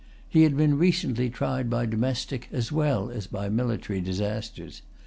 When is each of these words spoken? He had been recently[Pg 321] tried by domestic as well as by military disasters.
He 0.27 0.41
had 0.41 0.57
been 0.57 0.79
recently[Pg 0.79 1.35
321] 1.35 1.35
tried 1.35 1.69
by 1.69 1.85
domestic 1.85 2.49
as 2.51 2.71
well 2.71 3.11
as 3.11 3.27
by 3.27 3.49
military 3.49 4.01
disasters. 4.01 4.81